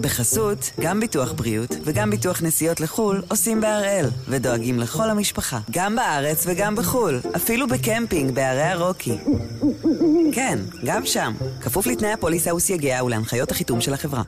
[0.00, 6.44] בחסות, גם ביטוח בריאות וגם ביטוח נסיעות לחו"ל עושים בהראל, ודואגים לכל המשפחה, גם בארץ
[6.46, 9.16] וגם בחו"ל, אפילו בקמפינג בערי הרוקי.
[10.32, 14.22] כן, גם שם, כפוף לתנאי הפוליסה וסייגיה ולהנחיות החיתום של החברה.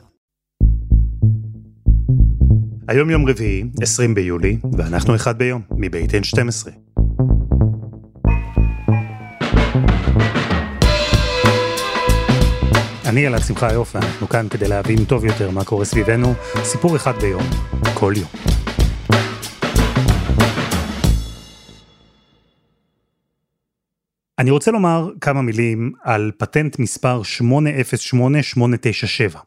[2.87, 6.92] היום יום רביעי, 20 ביולי, ואנחנו אחד ביום, מבית N12.
[13.13, 17.13] אני אלעד שמחה יופי, אנחנו כאן כדי להבין טוב יותר מה קורה סביבנו, סיפור אחד
[17.21, 17.43] ביום,
[17.93, 18.29] כל יום.
[24.39, 29.39] אני רוצה לומר כמה מילים על פטנט מספר 808897.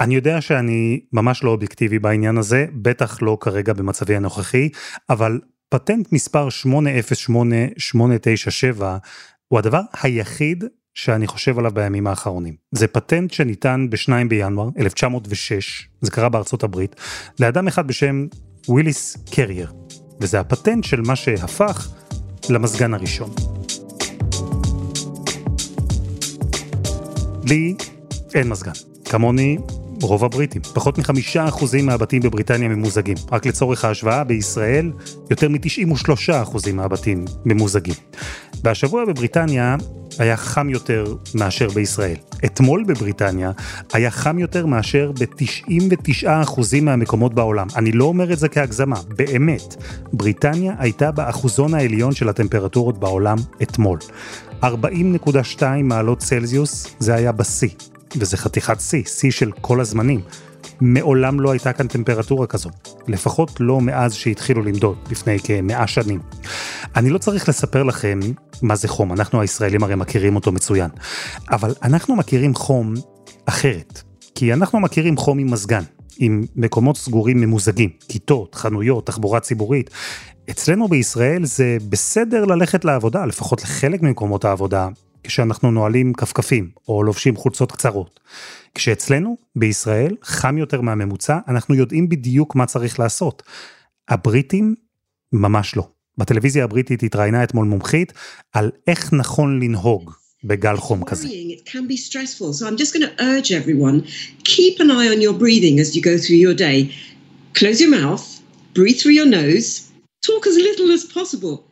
[0.00, 4.68] אני יודע שאני ממש לא אובייקטיבי בעניין הזה, בטח לא כרגע במצבי הנוכחי,
[5.10, 8.96] אבל פטנט מספר 808897
[9.48, 10.64] הוא הדבר היחיד
[10.94, 12.54] שאני חושב עליו בימים האחרונים.
[12.72, 16.96] זה פטנט שניתן ב-2 בינואר 1906, זה קרה בארצות הברית,
[17.40, 18.26] לאדם אחד בשם
[18.68, 19.72] וויליס קרייר,
[20.20, 21.88] וזה הפטנט של מה שהפך
[22.48, 23.30] למזגן הראשון.
[27.44, 27.74] לי
[28.34, 28.72] אין מזגן,
[29.04, 29.58] כמוני
[30.02, 30.62] רוב הבריטים.
[30.62, 33.16] פחות מחמישה אחוזים מהבתים בבריטניה ממוזגים.
[33.32, 34.92] רק לצורך ההשוואה, בישראל
[35.30, 37.94] יותר מ-93 אחוזים מהבתים ממוזגים.
[38.64, 39.76] והשבוע בבריטניה
[40.18, 42.16] היה חם יותר מאשר בישראל.
[42.44, 43.50] אתמול בבריטניה
[43.92, 47.66] היה חם יותר מאשר ב-99% מהמקומות בעולם.
[47.76, 49.76] אני לא אומר את זה כהגזמה, באמת.
[50.12, 53.98] בריטניה הייתה באחוזון העליון של הטמפרטורות בעולם אתמול.
[54.64, 57.68] 40.2 מעלות צלזיוס זה היה בשיא,
[58.16, 60.20] וזה חתיכת שיא, שיא של כל הזמנים.
[60.80, 62.70] מעולם לא הייתה כאן טמפרטורה כזו,
[63.08, 66.20] לפחות לא מאז שהתחילו למדוד, לפני כמאה שנים.
[66.96, 68.20] אני לא צריך לספר לכם
[68.62, 70.90] מה זה חום, אנחנו הישראלים הרי מכירים אותו מצוין,
[71.50, 72.94] אבל אנחנו מכירים חום
[73.46, 74.02] אחרת,
[74.34, 75.82] כי אנחנו מכירים חום עם מזגן,
[76.18, 79.90] עם מקומות סגורים ממוזגים, כיתות, חנויות, תחבורה ציבורית.
[80.50, 84.88] אצלנו בישראל זה בסדר ללכת לעבודה, לפחות לחלק ממקומות העבודה,
[85.24, 88.20] כשאנחנו נועלים כפכפים או לובשים חולצות קצרות.
[88.74, 93.42] כשאצלנו, בישראל, חם יותר מהממוצע, אנחנו יודעים בדיוק מה צריך לעשות.
[94.08, 94.74] הבריטים,
[95.32, 95.88] ממש לא.
[96.18, 98.12] בטלוויזיה הבריטית התראיינה אתמול מומחית
[98.52, 100.12] על איך נכון לנהוג
[100.44, 101.28] בגל חום כזה.
[107.54, 108.26] Close your mouth,
[108.74, 109.68] breathe through your nose,
[110.26, 111.71] talk as little as possible.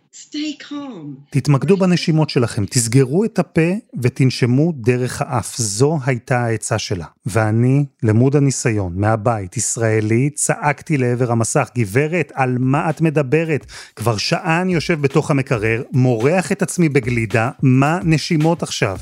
[1.30, 3.70] תתמקדו בנשימות שלכם, תסגרו את הפה
[4.02, 5.56] ותנשמו דרך האף.
[5.56, 7.04] זו הייתה העצה שלה.
[7.26, 13.66] ואני, למוד הניסיון, מהבית, ישראלי, צעקתי לעבר המסך, גברת, על מה את מדברת?
[13.96, 18.98] כבר שעה אני יושב בתוך המקרר, מורח את עצמי בגלידה, מה נשימות עכשיו?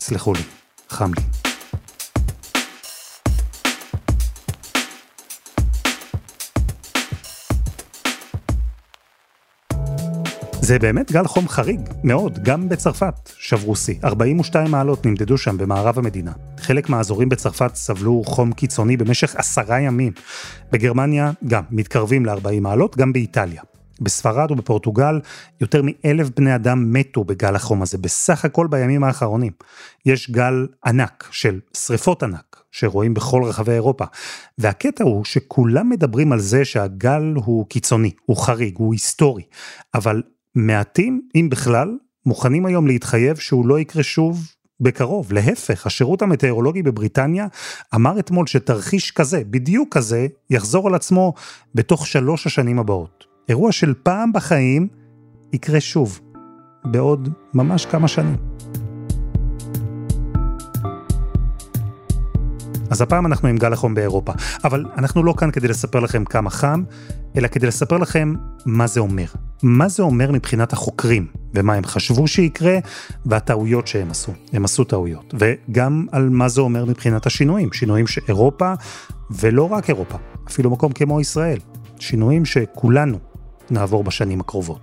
[0.00, 0.42] סלחו לי,
[0.88, 1.43] חם לי.
[10.64, 13.94] זה באמת גל חום חריג, מאוד, גם בצרפת שברו שיא.
[14.04, 16.32] 42 מעלות נמדדו שם במערב המדינה.
[16.60, 20.12] חלק מהאזורים בצרפת סבלו חום קיצוני במשך עשרה ימים.
[20.72, 23.62] בגרמניה גם מתקרבים ל-40 מעלות, גם באיטליה.
[24.00, 25.20] בספרד ובפורטוגל
[25.60, 29.52] יותר מאלף בני אדם מתו בגל החום הזה, בסך הכל בימים האחרונים.
[30.06, 34.04] יש גל ענק של שריפות ענק, שרואים בכל רחבי אירופה.
[34.58, 39.42] והקטע הוא שכולם מדברים על זה שהגל הוא קיצוני, הוא חריג, הוא היסטורי,
[39.94, 40.22] אבל
[40.54, 44.48] מעטים, אם בכלל, מוכנים היום להתחייב שהוא לא יקרה שוב
[44.80, 45.32] בקרוב.
[45.32, 47.46] להפך, השירות המטאורולוגי בבריטניה
[47.94, 51.34] אמר אתמול שתרחיש כזה, בדיוק כזה, יחזור על עצמו
[51.74, 53.24] בתוך שלוש השנים הבאות.
[53.48, 54.88] אירוע של פעם בחיים
[55.52, 56.20] יקרה שוב,
[56.84, 58.36] בעוד ממש כמה שנים.
[62.90, 64.32] אז הפעם אנחנו עם גל החום באירופה,
[64.64, 66.82] אבל אנחנו לא כאן כדי לספר לכם כמה חם,
[67.36, 68.34] אלא כדי לספר לכם
[68.66, 69.24] מה זה אומר.
[69.62, 72.78] מה זה אומר מבחינת החוקרים, ומה הם חשבו שיקרה,
[73.26, 74.32] והטעויות שהם עשו.
[74.52, 75.34] הם עשו טעויות.
[75.38, 78.72] וגם על מה זה אומר מבחינת השינויים, שינויים שאירופה,
[79.30, 81.58] ולא רק אירופה, אפילו מקום כמו ישראל.
[81.98, 83.18] שינויים שכולנו
[83.70, 84.80] נעבור בשנים הקרובות.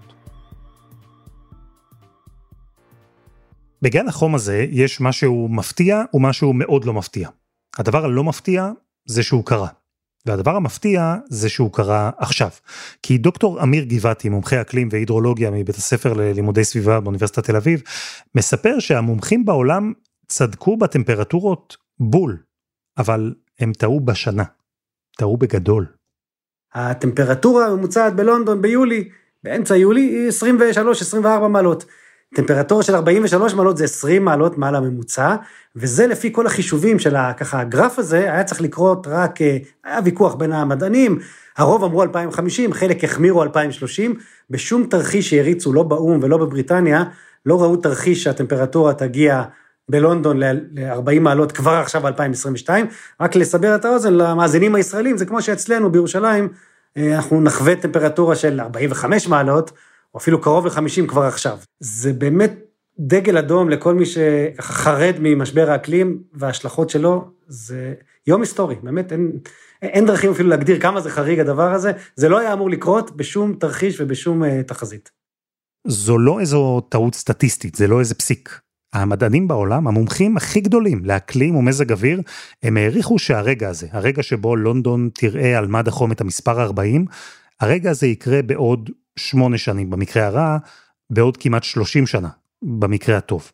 [3.81, 7.29] בגל החום הזה יש משהו מפתיע ומשהו מאוד לא מפתיע.
[7.77, 8.71] הדבר הלא מפתיע
[9.05, 9.67] זה שהוא קרה.
[10.25, 12.49] והדבר המפתיע זה שהוא קרה עכשיו.
[13.03, 17.81] כי דוקטור אמיר גבעתי, מומחה אקלים והידרולוגיה מבית הספר ללימודי סביבה באוניברסיטת תל אביב,
[18.35, 19.93] מספר שהמומחים בעולם
[20.27, 22.37] צדקו בטמפרטורות בול,
[22.97, 24.43] אבל הם טעו בשנה.
[25.17, 25.85] טעו בגדול.
[26.73, 29.09] הטמפרטורה הממוצעת בלונדון ביולי,
[29.43, 30.29] באמצע יולי, היא
[31.43, 31.85] 23-24 מעלות.
[32.35, 35.35] טמפרטורה של 43 מעלות זה 20 מעלות מעל הממוצע,
[35.75, 40.35] וזה לפי כל החישובים של ככה הגרף הזה, היה צריך לקרות רק, אה, היה ויכוח
[40.35, 41.19] בין המדענים,
[41.57, 44.15] הרוב אמרו 2050, חלק החמירו 2030,
[44.49, 47.03] בשום תרחיש שהריצו, לא באו"ם ולא בבריטניה,
[47.45, 49.43] לא ראו תרחיש שהטמפרטורה תגיע
[49.89, 52.69] בלונדון ל-40 מעלות כבר עכשיו ב-2022,
[53.21, 56.47] רק לסבר את האוזן למאזינים הישראלים, זה כמו שאצלנו בירושלים,
[56.97, 59.71] אה, אנחנו נחווה טמפרטורה של 45 מעלות,
[60.13, 61.57] או אפילו קרוב ל-50 כבר עכשיו.
[61.79, 62.53] זה באמת
[62.99, 67.93] דגל אדום לכל מי שחרד ממשבר האקלים וההשלכות שלו, זה
[68.27, 69.31] יום היסטורי, באמת אין,
[69.81, 73.53] אין דרכים אפילו להגדיר כמה זה חריג הדבר הזה, זה לא היה אמור לקרות בשום
[73.53, 75.11] תרחיש ובשום uh, תחזית.
[75.87, 78.59] זו לא איזו טעות סטטיסטית, זה לא איזה פסיק.
[78.93, 82.21] המדענים בעולם, המומחים הכי גדולים לאקלים ומזג אוויר,
[82.63, 87.05] הם העריכו שהרגע הזה, הרגע שבו לונדון תראה על מד החום את המספר 40,
[87.61, 90.57] הרגע הזה יקרה בעוד שמונה שנים במקרה הרע,
[91.09, 92.29] בעוד כמעט 30 שנה
[92.61, 93.51] במקרה הטוב.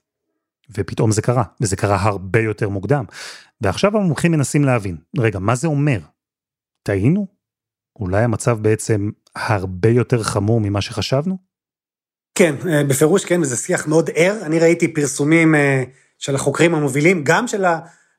[0.69, 3.05] ופתאום זה קרה, וזה קרה הרבה יותר מוקדם.
[3.61, 5.99] ועכשיו המומחים מנסים להבין, רגע, מה זה אומר?
[6.83, 7.27] טעינו?
[7.99, 11.37] אולי המצב בעצם הרבה יותר חמור ממה שחשבנו?
[12.35, 14.39] כן, אה, בפירוש כן, וזה שיח מאוד ער.
[14.45, 15.83] אני ראיתי פרסומים אה,
[16.17, 17.65] של החוקרים המובילים, גם של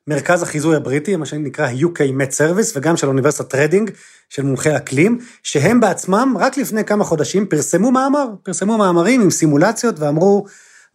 [0.08, 3.90] מרכז החיזוי הבריטי, מה שנקרא UK Met Service, וגם של אוניברסיטת רדינג,
[4.28, 9.98] של מומחי אקלים, שהם בעצמם, רק לפני כמה חודשים, פרסמו מאמר, פרסמו מאמרים עם סימולציות,
[9.98, 10.46] ואמרו,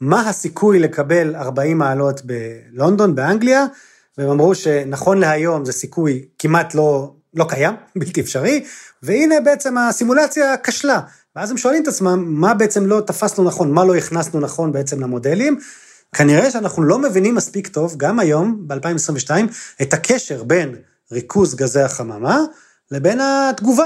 [0.02, 3.66] מה הסיכוי לקבל 40 מעלות בלונדון, באנגליה,
[4.18, 8.64] והם אמרו שנכון להיום זה סיכוי כמעט לא, לא קיים, בלתי אפשרי,
[9.04, 11.00] והנה בעצם הסימולציה כשלה.
[11.36, 15.02] ואז הם שואלים את עצמם, מה בעצם לא תפסנו נכון, מה לא הכנסנו נכון בעצם
[15.02, 15.60] למודלים,
[16.14, 19.32] כנראה שאנחנו לא מבינים מספיק טוב, גם היום, ב-2022,
[19.82, 20.76] את הקשר בין
[21.12, 22.40] ריכוז גזי החממה
[22.92, 23.86] לבין התגובה.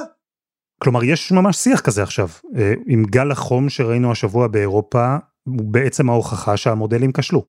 [0.81, 2.27] כלומר, יש ממש שיח כזה עכשיו.
[2.57, 7.45] אה, עם גל החום שראינו השבוע באירופה, הוא בעצם ההוכחה שהמודלים כשלו.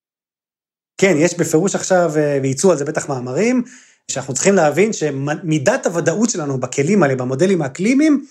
[1.00, 3.62] כן, יש בפירוש עכשיו, אה, וייצאו על זה בטח מאמרים,
[4.10, 8.24] שאנחנו צריכים להבין שמידת הוודאות שלנו בכלים האלה, במודלים האקלימיים,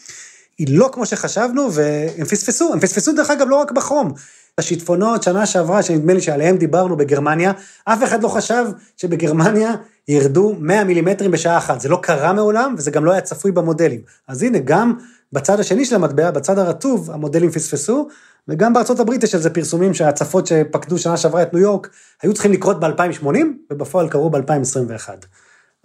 [0.58, 4.14] היא לא כמו שחשבנו, והם פספסו, הם פספסו דרך אגב לא רק בחום.
[4.58, 7.52] השיטפונות שנה שעברה, שנדמה לי שעליהם דיברנו בגרמניה,
[7.86, 8.66] אף אחד לא חשב
[8.98, 9.76] שבגרמניה
[10.08, 11.82] ירדו 100 מילימטרים בשעה אחת.
[11.82, 14.02] זה לא קרה מעולם, וזה גם לא היה צפוי במודלים.
[14.28, 14.94] אז הנה, גם
[15.34, 18.08] בצד השני של המטבע, בצד הרטוב, המודלים פספסו,
[18.48, 21.90] וגם בארצות הברית יש על זה פרסומים שההצפות שפקדו שנה שעברה את ניו יורק,
[22.24, 23.28] היו צריכים לקרות ב-2080,
[23.72, 25.10] ובפועל קרו ב-2021.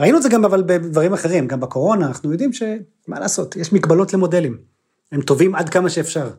[0.01, 4.13] ראינו את זה גם אבל בדברים אחרים, גם בקורונה, אנחנו יודעים שמה לעשות, יש מגבלות
[4.13, 4.59] למודלים.
[5.13, 6.31] הם טובים עד כמה שאפשר.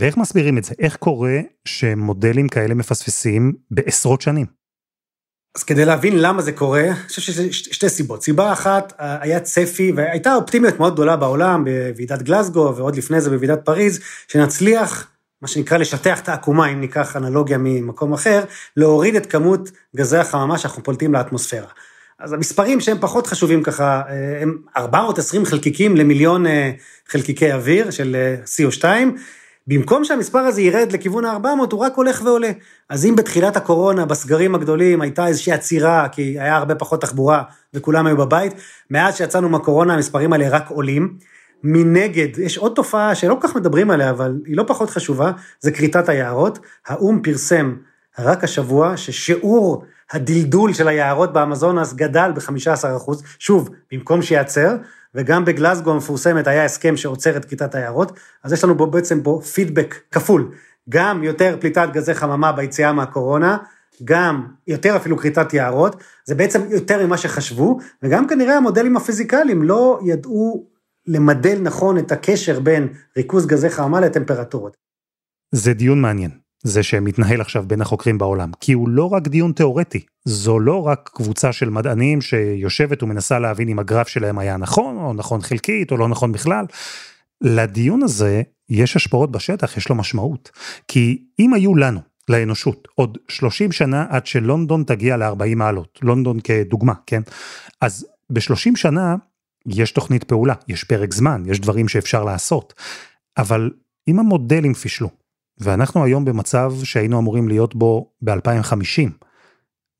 [0.00, 0.74] ואיך מסבירים את זה?
[0.78, 4.46] איך קורה שמודלים כאלה מפספסים בעשרות שנים?
[5.56, 8.22] אז כדי להבין למה זה קורה, אני חושב שזה שתי סיבות.
[8.22, 13.64] סיבה אחת, היה צפי, והייתה אופטימיות מאוד גדולה בעולם, בוועידת גלסגו, ועוד לפני זה בוועידת
[13.64, 15.10] פריז, שנצליח,
[15.42, 18.44] מה שנקרא, לשטח את העקומה, אם ניקח אנלוגיה ממקום אחר,
[18.76, 21.68] להוריד את כמות גזי החממה שאנחנו פולטים לאטמוספירה.
[22.18, 26.70] אז המספרים שהם פחות חשובים ככה, אה, הם 420 חלקיקים למיליון אה,
[27.08, 28.84] חלקיקי אוויר של אה, CO2,
[29.70, 32.50] במקום שהמספר הזה ירד לכיוון ה-400, הוא רק הולך ועולה.
[32.88, 37.42] אז אם בתחילת הקורונה, בסגרים הגדולים, הייתה איזושהי עצירה, כי היה הרבה פחות תחבורה
[37.74, 38.52] וכולם היו בבית,
[38.90, 41.18] מאז שיצאנו מהקורונה המספרים האלה רק עולים.
[41.64, 45.70] מנגד, יש עוד תופעה שלא כל כך מדברים עליה, אבל היא לא פחות חשובה, זה
[45.70, 46.58] כריתת היערות.
[46.86, 47.74] האו"ם פרסם
[48.18, 54.76] רק השבוע ששיעור הדלדול של היערות באמזונס גדל ב-15%, שוב, במקום שייעצר,
[55.14, 59.40] וגם בגלסגו המפורסמת היה הסכם שעוצר את כריתת היערות, אז יש לנו פה בעצם פה
[59.54, 60.50] פידבק כפול,
[60.88, 63.56] גם יותר פליטת גזי חממה ביציאה מהקורונה,
[64.04, 70.00] גם יותר אפילו כריתת יערות, זה בעצם יותר ממה שחשבו, וגם כנראה המודלים הפיזיקליים לא
[70.04, 70.66] ידעו
[71.06, 74.76] למדל נכון את הקשר בין ריכוז גזי חממה לטמפרטורות.
[75.54, 76.30] זה דיון מעניין.
[76.62, 81.10] זה שמתנהל עכשיו בין החוקרים בעולם, כי הוא לא רק דיון תיאורטי, זו לא רק
[81.14, 85.96] קבוצה של מדענים שיושבת ומנסה להבין אם הגרף שלהם היה נכון, או נכון חלקית, או
[85.96, 86.66] לא נכון בכלל.
[87.40, 90.50] לדיון הזה יש השפעות בשטח, יש לו משמעות.
[90.88, 96.92] כי אם היו לנו, לאנושות, עוד 30 שנה עד שלונדון תגיע ל-40 מעלות, לונדון כדוגמה,
[97.06, 97.22] כן?
[97.80, 99.16] אז ב-30 שנה
[99.66, 102.74] יש תוכנית פעולה, יש פרק זמן, יש דברים שאפשר לעשות.
[103.38, 103.70] אבל
[104.08, 105.10] אם המודלים פישלו,
[105.60, 109.10] ואנחנו היום במצב שהיינו אמורים להיות בו ב-2050.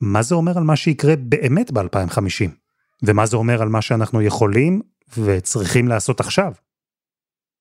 [0.01, 2.51] מה זה אומר על מה שיקרה באמת ב-2050?
[3.03, 4.81] ומה זה אומר על מה שאנחנו יכולים
[5.19, 6.53] וצריכים לעשות עכשיו?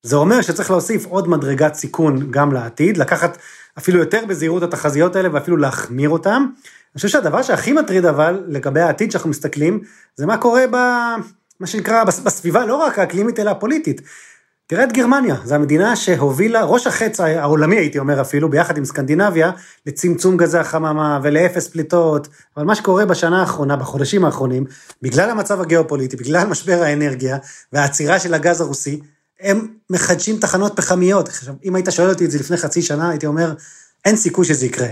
[0.03, 3.37] זה אומר שצריך להוסיף עוד מדרגת סיכון גם לעתיד, לקחת
[3.77, 6.41] אפילו יותר בזהירות התחזיות האלה ואפילו להחמיר אותן.
[6.41, 9.81] אני חושב שהדבר שהכי מטריד אבל לגבי העתיד שאנחנו מסתכלים,
[10.15, 10.75] זה מה קורה ב...
[11.59, 14.01] מה שנקרא בסביבה, לא רק האקלימית אלא הפוליטית.
[14.69, 19.51] תראה את גרמניה, זו המדינה שהובילה, ראש החץ העולמי הייתי אומר אפילו, ביחד עם סקנדינביה,
[19.85, 24.65] לצמצום גזי החממה ולאפס פליטות, אבל מה שקורה בשנה האחרונה, בחודשים האחרונים,
[25.01, 27.38] בגלל המצב הגיאופוליטי, בגלל משבר האנרגיה
[27.73, 28.99] והעצירה של הגז הרוסי,
[29.39, 31.27] הם מחדשים תחנות פחמיות.
[31.27, 33.53] עכשיו, אם היית שואל אותי את זה לפני חצי שנה, הייתי אומר,
[34.05, 34.88] אין סיכוי שזה יקרה.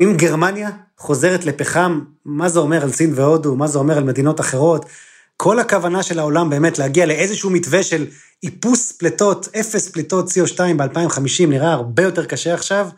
[0.00, 4.40] אם גרמניה חוזרת לפחם, מה זה אומר על סין והודו, מה זה אומר על מדינות
[4.40, 4.86] אחרות,
[5.36, 8.06] כל הכוונה של העולם באמת להגיע לאיזשהו מתווה של
[8.42, 12.88] איפוס פליטות, אפס פליטות CO2 ב-2050, נראה הרבה יותר קשה עכשיו.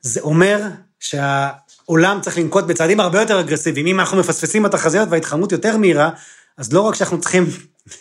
[0.00, 0.62] זה אומר
[1.00, 3.86] שהעולם צריך לנקוט בצעדים הרבה יותר אגרסיביים.
[3.86, 6.10] אם אנחנו מפספסים בתחזיות וההתחממות יותר מהירה,
[6.58, 7.46] אז לא רק שאנחנו צריכים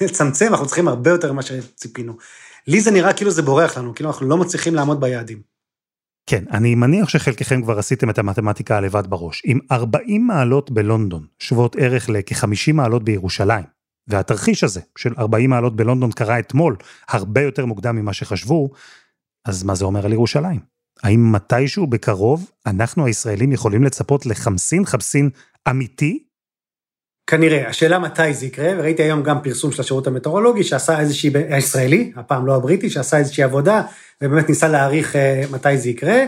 [0.02, 2.14] לצמצם, אנחנו צריכים הרבה יותר ממה שציפינו.
[2.68, 5.55] לי זה נראה כאילו זה בורח לנו, כאילו אנחנו לא מצליחים לעמוד ביעדים.
[6.30, 9.42] כן, אני מניח שחלקכם כבר עשיתם את המתמטיקה לבד בראש.
[9.46, 13.64] אם 40 מעלות בלונדון שוות ערך לכ-50 מעלות בירושלים,
[14.08, 16.76] והתרחיש הזה של 40 מעלות בלונדון קרה אתמול,
[17.10, 18.70] הרבה יותר מוקדם ממה שחשבו,
[19.46, 20.60] אז מה זה אומר על ירושלים?
[21.04, 25.30] האם מתישהו בקרוב אנחנו הישראלים יכולים לצפות לחמסין חמסין
[25.70, 26.24] אמיתי
[27.28, 32.12] כנראה, השאלה מתי זה יקרה, וראיתי היום גם פרסום של השירות המטאורולוגי שעשה איזושהי, הישראלי,
[32.16, 33.82] הפעם לא הבריטי, שעשה איזושהי עבודה,
[34.22, 36.26] ובאמת ניסה להעריך אה, מתי זה יקרה,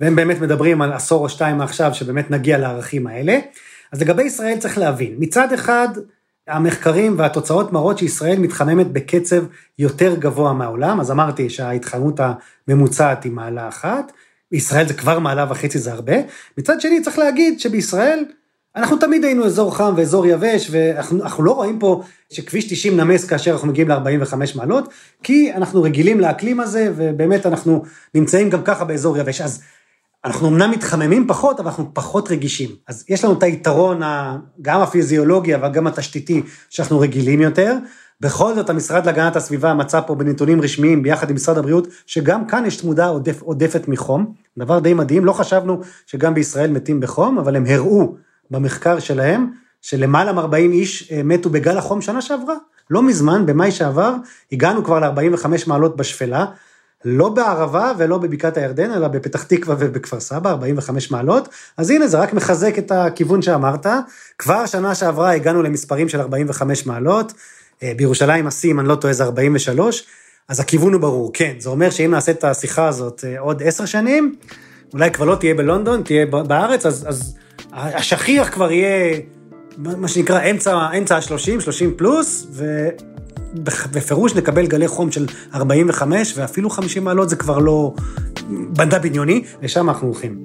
[0.00, 3.38] והם באמת מדברים על עשור או שתיים מעכשיו, שבאמת נגיע לערכים האלה.
[3.92, 5.88] אז לגבי ישראל צריך להבין, מצד אחד,
[6.48, 9.44] המחקרים והתוצאות מראות שישראל מתחממת בקצב
[9.78, 12.20] יותר גבוה מהעולם, אז אמרתי שההתחממות
[12.68, 14.12] הממוצעת היא מעלה אחת,
[14.50, 16.14] בישראל זה כבר מעלה וחצי זה הרבה,
[16.58, 18.24] מצד שני צריך להגיד שבישראל
[18.76, 23.52] אנחנו תמיד היינו אזור חם ואזור יבש, ואנחנו לא רואים פה שכביש 90 נמס כאשר
[23.52, 24.88] אנחנו מגיעים ל-45 מעלות,
[25.22, 27.82] כי אנחנו רגילים לאקלים הזה, ובאמת אנחנו
[28.14, 29.40] נמצאים גם ככה באזור יבש.
[29.40, 29.62] אז
[30.24, 32.70] אנחנו אמנם מתחממים פחות, אבל אנחנו פחות רגישים.
[32.88, 34.00] אז יש לנו את היתרון,
[34.62, 37.76] גם הפיזיולוגי, אבל גם התשתיתי, שאנחנו רגילים יותר.
[38.20, 42.66] בכל זאת, המשרד להגנת הסביבה מצא פה בנתונים רשמיים, ביחד עם משרד הבריאות, שגם כאן
[42.66, 44.34] יש תמודה עודף, עודפת מחום.
[44.58, 48.14] דבר די מדהים, לא חשבנו שגם בישראל מתים בחום, אבל הם הראו
[48.50, 49.50] במחקר שלהם,
[49.82, 52.54] שלמעלה מ-40 איש אה, מתו בגל החום שנה שעברה.
[52.90, 54.14] לא מזמן, במאי שעבר,
[54.52, 56.46] הגענו כבר ל-45 מעלות בשפלה,
[57.04, 61.48] לא בערבה ולא בבקעת הירדן, אלא בפתח תקווה ובכפר סבא, 45 מעלות.
[61.76, 63.86] אז הנה, זה רק מחזק את הכיוון שאמרת.
[64.38, 67.32] כבר שנה שעברה הגענו למספרים של 45 מעלות,
[67.82, 70.06] אה, בירושלים השיא, אם אני לא טועה, זה 43,
[70.48, 73.84] אז הכיוון הוא ברור, כן, זה אומר שאם נעשה את השיחה הזאת אה, עוד עשר
[73.84, 74.34] שנים,
[74.92, 77.36] אולי כבר לא תהיה בלונדון, תהיה בארץ, אז, אז
[77.72, 79.20] השכיח כבר יהיה,
[79.78, 82.46] מה שנקרא, אמצע, אמצע ה-30, 30 פלוס,
[83.54, 87.94] ובפירוש נקבל גלי חום של 45 ואפילו 50 מעלות, זה כבר לא
[88.48, 90.44] מדע בדיוני, לשם אנחנו הולכים.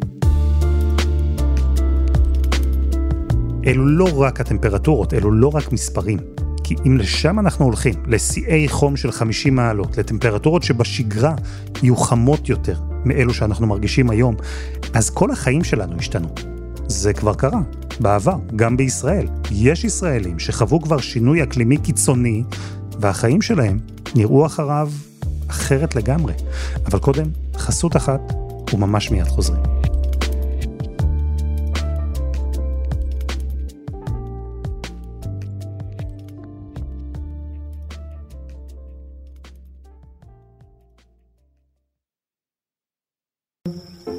[3.66, 6.20] אלו לא רק הטמפרטורות, אלו לא רק מספרים.
[6.64, 11.34] כי אם לשם אנחנו הולכים, לשיאי חום של 50 מעלות, לטמפרטורות שבשגרה
[11.84, 14.36] יהיו חמות יותר מאלו שאנחנו מרגישים היום,
[14.94, 16.55] אז כל החיים שלנו השתנו.
[16.88, 17.62] זה כבר קרה,
[18.00, 19.28] בעבר, גם בישראל.
[19.52, 22.44] יש ישראלים שחוו כבר שינוי אקלימי קיצוני,
[23.00, 23.80] והחיים שלהם
[24.16, 24.90] נראו אחריו
[25.48, 26.34] אחרת לגמרי.
[26.86, 27.26] אבל קודם,
[27.58, 28.22] חסות אחת,
[28.74, 29.85] וממש מיד חוזרים.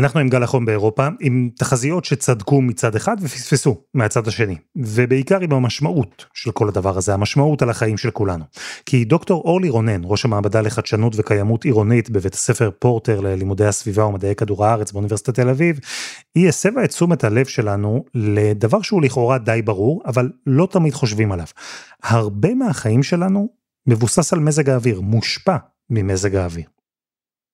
[0.00, 5.52] אנחנו עם גל החום באירופה, עם תחזיות שצדקו מצד אחד ופספסו מהצד השני, ובעיקר עם
[5.52, 8.44] המשמעות של כל הדבר הזה, המשמעות על החיים של כולנו.
[8.86, 14.34] כי דוקטור אורלי רונן, ראש המעבדה לחדשנות וקיימות עירונית בבית הספר פורטר ללימודי הסביבה ומדעי
[14.34, 15.80] כדור הארץ באוניברסיטת תל אביב,
[16.34, 21.32] היא הסבה את תשומת הלב שלנו לדבר שהוא לכאורה די ברור, אבל לא תמיד חושבים
[21.32, 21.46] עליו.
[22.02, 23.48] הרבה מהחיים שלנו
[23.86, 25.56] מבוסס על מזג האוויר, מושפע
[25.90, 26.79] ממזג האוויר.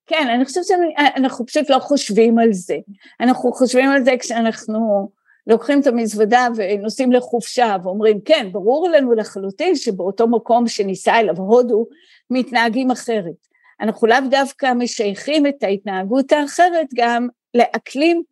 [0.07, 2.77] כן, אני חושבת שאנחנו פשוט לא חושבים על זה.
[3.21, 5.11] אנחנו חושבים על זה כשאנחנו
[5.47, 11.87] לוקחים את המזוודה ונוסעים לחופשה ואומרים, כן, ברור לנו לחלוטין שבאותו מקום שניסה אליו הודו,
[12.31, 13.47] מתנהגים אחרת.
[13.81, 18.23] אנחנו לאו דווקא משייכים את ההתנהגות האחרת גם לאקלים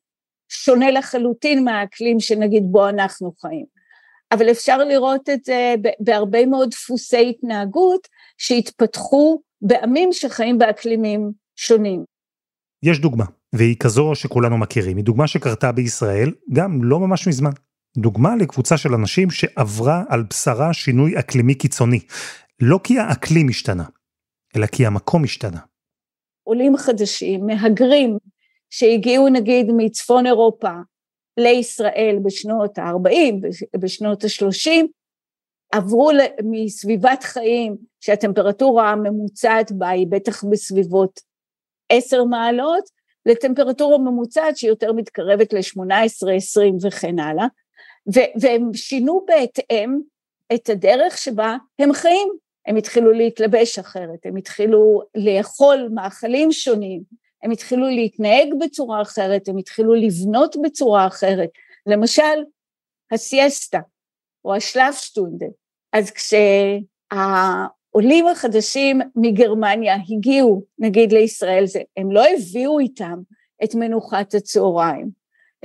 [0.49, 3.67] שונה לחלוטין מהאקלים שנגיד בו אנחנו חיים.
[4.33, 12.05] אבל אפשר לראות את זה בהרבה מאוד דפוסי התנהגות שהתפתחו בעמים שחיים באקלימים שונים.
[12.83, 17.51] יש דוגמה, והיא כזו שכולנו מכירים, היא דוגמה שקרתה בישראל גם לא ממש מזמן.
[17.97, 22.01] דוגמה לקבוצה של אנשים שעברה על בשרה שינוי אקלימי קיצוני.
[22.61, 23.85] לא כי האקלים השתנה,
[24.57, 25.61] אלא כי המקום השתנה.
[26.43, 28.19] עולים חדשים, מהגרים,
[28.71, 30.73] שהגיעו נגיד מצפון אירופה
[31.41, 33.35] לישראל בשנות ה-40,
[33.79, 34.85] בשנות ה-30,
[35.73, 36.11] עברו
[36.45, 41.21] מסביבת חיים שהטמפרטורה הממוצעת בה היא בטח בסביבות
[41.97, 42.85] עשר מעלות,
[43.27, 47.47] לטמפרטורה ממוצעת שהיא יותר מתקרבת ל-18, 20 וכן הלאה,
[48.15, 49.99] ו- והם שינו בהתאם
[50.55, 52.29] את הדרך שבה הם חיים.
[52.67, 57.03] הם התחילו להתלבש אחרת, הם התחילו לאכול מאכלים שונים,
[57.43, 61.51] הם התחילו להתנהג בצורה אחרת, הם התחילו לבנות בצורה אחרת.
[61.87, 62.45] למשל,
[63.13, 63.81] הסיאסטה
[64.45, 65.47] או השלאפשטונדה.
[65.93, 66.11] אז
[67.95, 73.19] כשהעולים החדשים מגרמניה הגיעו, נגיד לישראל, זה, הם לא הביאו איתם
[73.65, 75.11] את מנוחת הצהריים.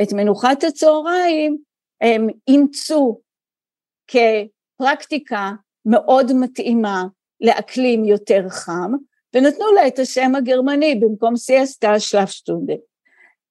[0.02, 1.58] את מנוחת הצהריים
[2.02, 3.20] הם אימצו
[4.08, 5.52] כפרקטיקה
[5.86, 7.04] מאוד מתאימה
[7.42, 8.92] לאקלים יותר חם,
[9.34, 12.74] ונתנו לה את השם הגרמני במקום סיאסטה שלפשטונדה.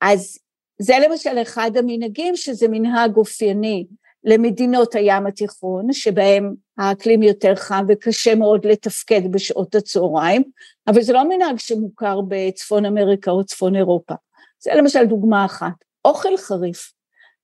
[0.01, 0.39] אז
[0.79, 3.87] זה למשל אחד המנהגים שזה מנהג אופייני
[4.25, 10.43] למדינות הים התיכון, שבהם האקלים יותר חם וקשה מאוד לתפקד בשעות הצהריים,
[10.87, 14.15] אבל זה לא מנהג שמוכר בצפון אמריקה או צפון אירופה.
[14.61, 15.75] זה למשל דוגמה אחת.
[16.05, 16.93] אוכל חריף.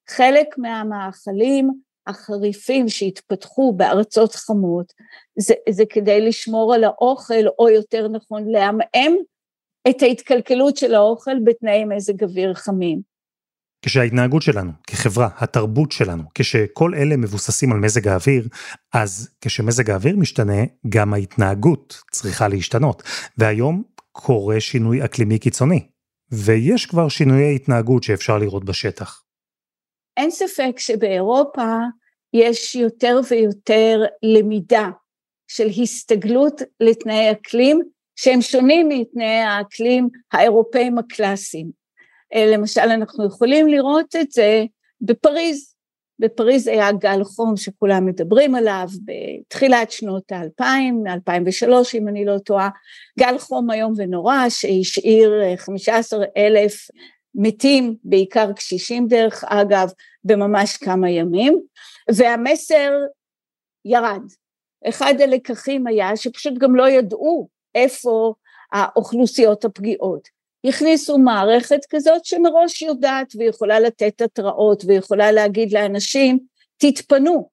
[0.08, 1.70] חלק מהמאכלים
[2.06, 4.92] החריפים שהתפתחו בארצות חמות,
[5.38, 9.14] זה, זה כדי לשמור על האוכל, או יותר נכון לעמעם
[9.88, 13.13] את ההתקלקלות של האוכל בתנאי מזג אוויר חמים.
[13.84, 18.48] כשההתנהגות שלנו, כחברה, התרבות שלנו, כשכל אלה מבוססים על מזג האוויר,
[18.94, 23.02] אז כשמזג האוויר משתנה, גם ההתנהגות צריכה להשתנות.
[23.38, 25.86] והיום קורה שינוי אקלימי קיצוני,
[26.32, 29.22] ויש כבר שינויי התנהגות שאפשר לראות בשטח.
[30.16, 31.78] אין ספק שבאירופה
[32.34, 34.88] יש יותר ויותר למידה
[35.48, 37.80] של הסתגלות לתנאי אקלים
[38.16, 41.83] שהם שונים מתנאי האקלים האירופאים הקלאסיים.
[42.34, 44.64] אה, למשל, אנחנו יכולים לראות את זה
[45.00, 45.74] בפריז.
[46.18, 52.68] בפריז היה גל חום שכולם מדברים עליו בתחילת שנות האלפיים, מ-2003 אם אני לא טועה,
[53.18, 56.88] גל חום איום ונורא שהשאיר 15 אה, אלף
[57.34, 59.88] מתים, בעיקר קשישים דרך אגב,
[60.24, 61.60] בממש כמה ימים,
[62.14, 62.92] והמסר
[63.84, 64.22] ירד.
[64.88, 68.34] אחד הלקחים היה שפשוט גם לא ידעו איפה
[68.72, 70.33] האוכלוסיות הפגיעות.
[70.64, 76.38] הכניסו מערכת כזאת שמראש יודעת ויכולה לתת התראות ויכולה להגיד לאנשים,
[76.76, 77.48] תתפנו.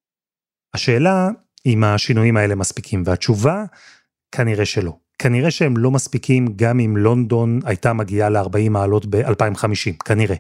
[0.74, 1.30] השאלה
[1.66, 3.64] אם השינויים האלה מספיקים, והתשובה,
[4.32, 4.92] כנראה שלא.
[5.20, 10.36] כנראה שהם לא מספיקים גם אם לונדון הייתה מגיעה ל-40 מעלות ב-2050, כנראה.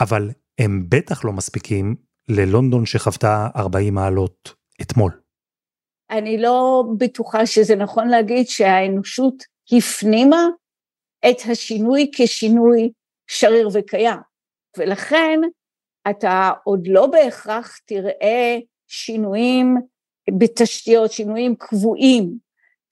[0.00, 1.96] אבל הם בטח לא מספיקים
[2.28, 5.12] ללונדון שחוותה 40 מעלות אתמול.
[6.10, 10.46] אני לא בטוחה שזה נכון להגיד שהאנושות הפנימה
[11.30, 12.90] את השינוי כשינוי
[13.26, 14.18] שריר וקיים.
[14.78, 15.40] ולכן
[16.10, 19.76] אתה עוד לא בהכרח תראה שינויים
[20.38, 22.38] בתשתיות, שינויים קבועים,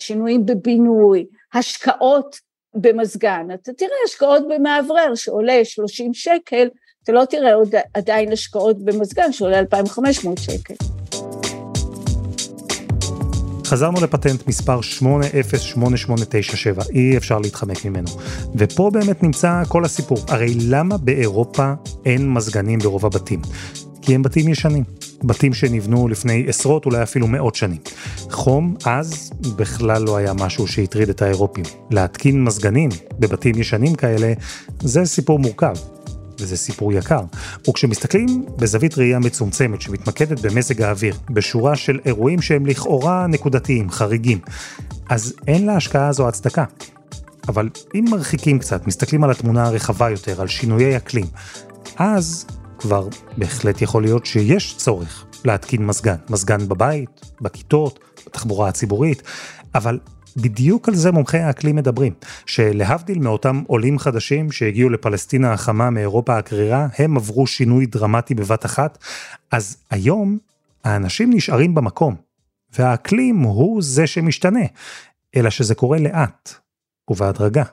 [0.03, 2.37] שינויים בבינוי, השקעות
[2.75, 3.47] במזגן.
[3.55, 6.69] אתה תראה השקעות במאוורר שעולה 30 שקל,
[7.03, 10.96] אתה לא תראה עוד עדיין השקעות במזגן שעולה 2,500 שקל.
[13.67, 18.09] חזרנו לפטנט מספר 808897, אי אפשר להתחמק ממנו.
[18.55, 20.19] ופה באמת נמצא כל הסיפור.
[20.29, 21.73] הרי למה באירופה
[22.05, 23.43] אין מזגנים ברוב הבתים?
[24.03, 24.85] כי הם בתים ישנים.
[25.25, 27.79] בתים שנבנו לפני עשרות, אולי אפילו מאות שנים.
[28.31, 31.65] חום אז בכלל לא היה משהו שהטריד את האירופים.
[31.91, 34.33] להתקין מזגנים בבתים ישנים כאלה,
[34.81, 35.75] זה סיפור מורכב.
[36.41, 37.21] וזה סיפור יקר.
[37.69, 44.39] וכשמסתכלים בזווית ראייה מצומצמת שמתמקדת במזג האוויר, בשורה של אירועים שהם לכאורה נקודתיים, חריגים,
[45.09, 46.65] אז אין להשקעה הזו הצדקה.
[47.49, 51.27] אבל אם מרחיקים קצת, מסתכלים על התמונה הרחבה יותר, על שינויי אקלים,
[51.97, 52.47] אז
[52.79, 56.17] כבר בהחלט יכול להיות שיש צורך להתקין מזגן.
[56.31, 59.23] מזגן בבית, בכיתות, בתחבורה הציבורית,
[59.75, 59.99] אבל
[60.37, 62.13] בדיוק על זה מומחי האקלים מדברים,
[62.47, 68.99] שלהבדיל מאותם עולים חדשים שהגיעו לפלסטינה החמה מאירופה הקרירה, הם עברו שינוי דרמטי בבת אחת,
[69.51, 70.39] אז היום
[70.85, 72.17] האנשים נשארים במקום,
[72.79, 74.65] והאקלים הוא זה שמשתנה,
[75.37, 76.55] אלא שזה קורה לאט
[77.11, 77.65] ובהדרגה.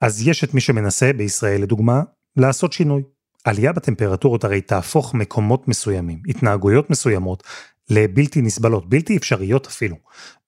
[0.00, 2.02] אז יש את מי שמנסה, בישראל לדוגמה,
[2.36, 3.02] לעשות שינוי.
[3.44, 7.42] עלייה בטמפרטורות הרי תהפוך מקומות מסוימים, התנהגויות מסוימות,
[7.90, 9.96] לבלתי נסבלות, בלתי אפשריות אפילו.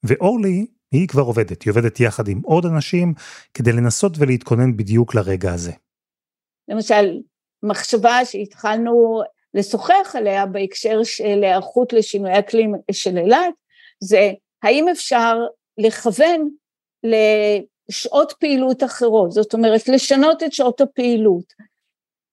[0.04, 3.14] ואורלי היא כבר עובדת, היא עובדת יחד עם עוד אנשים
[3.54, 5.72] כדי לנסות ולהתכונן בדיוק לרגע הזה.
[6.68, 7.20] למשל,
[7.62, 9.22] מחשבה שהתחלנו
[9.54, 13.54] לשוחח עליה בהקשר של היערכות לשינוי אקלים של אילת,
[14.00, 15.36] זה האם אפשר
[15.78, 16.50] לכוון
[17.04, 21.52] לשעות פעילות אחרות, זאת אומרת לשנות את שעות הפעילות,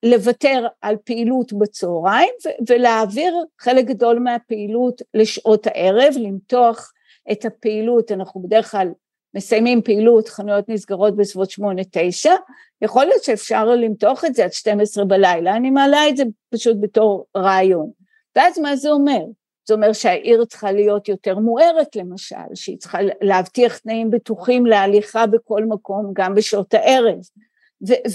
[0.03, 2.33] לוותר על פעילות בצהריים
[2.69, 6.91] ולהעביר חלק גדול מהפעילות לשעות הערב, למתוח
[7.31, 8.87] את הפעילות, אנחנו בדרך כלל
[9.35, 12.33] מסיימים פעילות, חנויות נסגרות בסביבות שמונה תשע,
[12.81, 17.25] יכול להיות שאפשר למתוח את זה עד 12 בלילה, אני מעלה את זה פשוט בתור
[17.37, 17.91] רעיון.
[18.35, 19.21] ואז מה זה אומר?
[19.67, 25.65] זה אומר שהעיר צריכה להיות יותר מוארת למשל, שהיא צריכה להבטיח תנאים בטוחים להליכה בכל
[25.65, 27.17] מקום, גם בשעות הערב.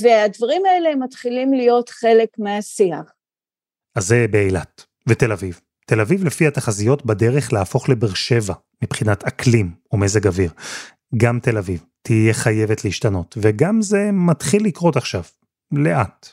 [0.03, 3.13] והדברים האלה מתחילים להיות חלק מהשיח.
[3.97, 5.61] אז זה באילת ותל אביב.
[5.89, 10.51] תל אביב לפי התחזיות בדרך להפוך לבאר שבע מבחינת אקלים או מזג אוויר.
[11.17, 15.23] גם תל אביב תהיה חייבת להשתנות, וגם זה מתחיל לקרות עכשיו,
[15.73, 16.29] לאט.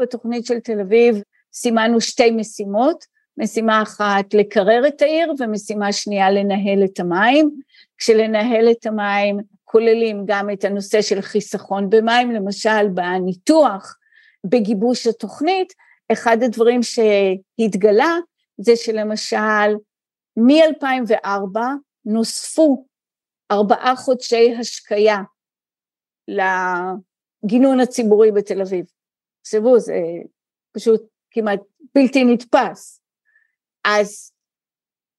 [0.00, 3.04] בתוכנית של תל אביב סימנו שתי משימות,
[3.38, 7.50] משימה אחת לקרר את העיר ומשימה שנייה לנהל את המים,
[7.98, 13.96] כשלנהל את המים כוללים גם את הנושא של חיסכון במים, למשל בניתוח,
[14.46, 15.72] בגיבוש התוכנית,
[16.12, 18.16] אחד הדברים שהתגלה
[18.62, 19.76] זה שלמשל
[20.36, 21.58] מ-2004
[22.04, 22.86] נוספו
[23.50, 25.16] ארבעה חודשי השקיה
[26.28, 28.84] לגינון הציבורי בתל אביב.
[29.42, 29.94] תחשבו, זה
[30.72, 31.60] פשוט כמעט
[31.94, 33.02] בלתי נתפס.
[33.84, 34.32] אז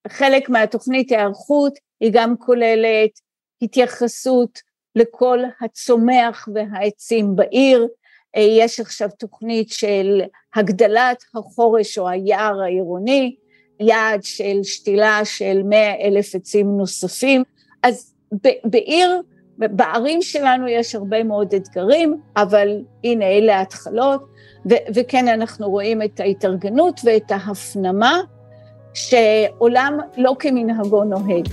[0.07, 3.19] חלק מהתוכנית ההיערכות היא גם כוללת
[3.61, 4.59] התייחסות
[4.95, 7.87] לכל הצומח והעצים בעיר,
[8.37, 10.21] יש עכשיו תוכנית של
[10.55, 13.35] הגדלת החורש או היער העירוני,
[13.79, 17.43] יעד של שתילה של מאה אלף עצים נוספים,
[17.83, 18.13] אז
[18.63, 19.21] בעיר,
[19.57, 24.23] בערים שלנו יש הרבה מאוד אתגרים, אבל הנה אלה ההתחלות,
[24.95, 28.19] וכן אנחנו רואים את ההתארגנות ואת ההפנמה
[28.93, 31.47] שעולם לא כמנהגו נוהג.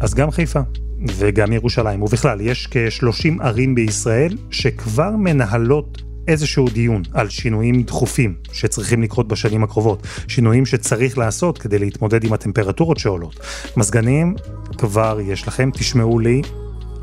[0.00, 0.60] אז גם חיפה
[1.06, 9.02] וגם ירושלים, ובכלל, יש כ-30 ערים בישראל שכבר מנהלות איזשהו דיון על שינויים דחופים שצריכים
[9.02, 13.40] לקרות בשנים הקרובות, שינויים שצריך לעשות כדי להתמודד עם הטמפרטורות שעולות.
[13.76, 14.34] מזגנים,
[14.78, 16.42] כבר יש לכם, תשמעו לי,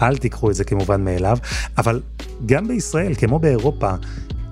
[0.01, 1.37] אל תיקחו את זה כמובן מאליו,
[1.77, 2.01] אבל
[2.45, 3.91] גם בישראל, כמו באירופה,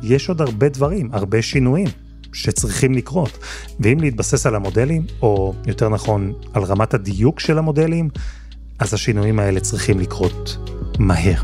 [0.03, 1.87] יש עוד הרבה דברים, הרבה שינויים
[2.33, 3.37] שצריכים לקרות.
[3.79, 8.09] ואם להתבסס על המודלים, או יותר נכון, על רמת הדיוק של המודלים,
[8.79, 10.57] אז השינויים האלה צריכים לקרות
[10.99, 11.43] מהר.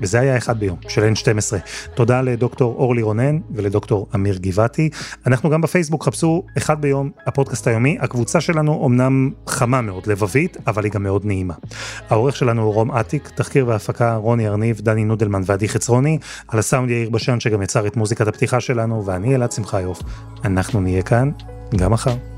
[0.00, 1.56] וזה היה אחד ביום, של N12.
[1.94, 4.90] תודה לדוקטור אורלי רונן ולדוקטור אמיר גבעתי.
[5.26, 7.98] אנחנו גם בפייסבוק, חפשו אחד ביום, הפודקאסט היומי.
[8.00, 11.54] הקבוצה שלנו אמנם חמה מאוד, לבבית, אבל היא גם מאוד נעימה.
[12.10, 16.90] העורך שלנו הוא רום אטיק, תחקיר והפקה רוני ארניב, דני נודלמן ועדי חצרוני, על הסאונד
[16.90, 20.02] יאיר בשן שגם יצר את מוזיקת הפתיחה שלנו, ואני אלעד שמחיוף.
[20.44, 21.30] אנחנו נהיה כאן
[21.76, 22.37] גם מחר.